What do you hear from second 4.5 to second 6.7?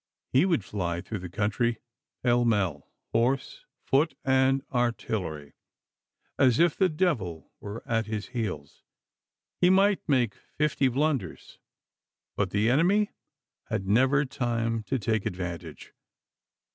artillery, as